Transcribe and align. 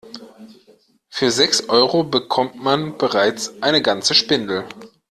Für 1.11 1.29
sechs 1.29 1.69
Euro 1.69 2.03
bekommt 2.03 2.55
man 2.55 2.97
bereits 2.97 3.61
eine 3.61 3.83
ganze 3.83 4.15
Spindel. 4.15 4.65